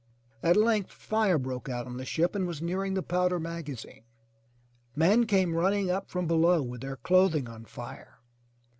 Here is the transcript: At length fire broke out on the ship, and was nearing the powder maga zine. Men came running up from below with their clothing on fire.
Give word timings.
At 0.41 0.57
length 0.57 0.91
fire 0.91 1.37
broke 1.37 1.69
out 1.69 1.85
on 1.85 1.97
the 1.97 2.05
ship, 2.05 2.33
and 2.33 2.47
was 2.47 2.59
nearing 2.59 2.95
the 2.95 3.03
powder 3.03 3.39
maga 3.39 3.73
zine. 3.73 4.01
Men 4.95 5.27
came 5.27 5.53
running 5.53 5.91
up 5.91 6.09
from 6.09 6.25
below 6.25 6.63
with 6.63 6.81
their 6.81 6.97
clothing 6.97 7.47
on 7.47 7.65
fire. 7.65 8.17